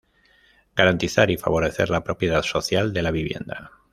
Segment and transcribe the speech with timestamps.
[0.75, 3.69] Garantizar y favorecer la propiedad social de la vivienda.